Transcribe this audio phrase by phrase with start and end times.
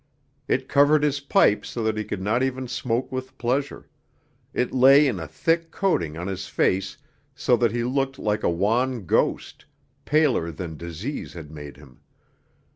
[0.47, 3.87] It covered his pipe so that he could not even smoke with pleasure;
[4.51, 6.97] it lay in a thick coating on his face
[7.35, 9.65] so that he looked like a wan ghost,
[10.03, 11.99] paler than disease had made him.